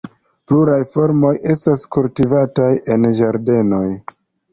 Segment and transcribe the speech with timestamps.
[0.51, 3.83] Pluraj formoj estas kultivataj en ĝardenoj.